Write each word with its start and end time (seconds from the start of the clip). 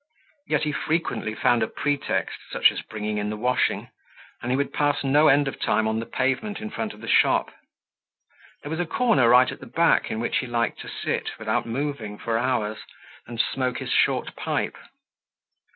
Yet 0.47 0.63
he 0.63 0.71
frequently 0.71 1.35
found 1.35 1.61
a 1.61 1.67
pretext, 1.67 2.39
such 2.49 2.71
as 2.71 2.81
bringing 2.81 3.29
the 3.29 3.37
washing; 3.37 3.89
and 4.41 4.49
he 4.49 4.57
would 4.57 4.73
pass 4.73 5.03
no 5.03 5.27
end 5.27 5.47
of 5.47 5.59
time 5.59 5.87
on 5.87 5.99
the 5.99 6.07
pavement 6.07 6.59
in 6.59 6.71
front 6.71 6.93
of 6.95 7.01
the 7.01 7.07
shop. 7.07 7.53
There 8.63 8.71
was 8.71 8.79
a 8.79 8.87
corner 8.87 9.29
right 9.29 9.51
at 9.51 9.59
the 9.59 9.67
back 9.67 10.09
in 10.09 10.19
which 10.19 10.37
he 10.39 10.47
liked 10.47 10.79
to 10.79 10.89
sit, 10.89 11.37
without 11.37 11.67
moving 11.67 12.17
for 12.17 12.35
hours, 12.39 12.79
and 13.27 13.39
smoke 13.39 13.77
his 13.77 13.91
short 13.91 14.35
pipe. 14.35 14.75